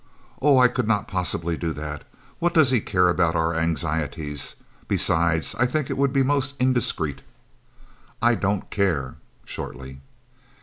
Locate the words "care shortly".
8.71-10.01